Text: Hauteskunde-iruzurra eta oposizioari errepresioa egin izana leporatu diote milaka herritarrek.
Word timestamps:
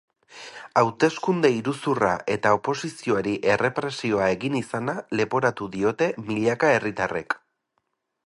Hauteskunde-iruzurra 0.79 2.13
eta 2.35 2.53
oposizioari 2.59 3.35
errepresioa 3.55 4.31
egin 4.37 4.57
izana 4.61 4.97
leporatu 5.19 5.67
diote 5.77 6.11
milaka 6.31 6.73
herritarrek. 6.79 7.37